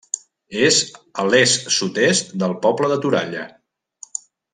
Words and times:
És 0.67 0.77
a 1.23 1.25
l'est-sud-est 1.33 2.33
del 2.45 2.55
poble 2.67 2.89
de 2.93 2.97
Toralla. 3.05 3.45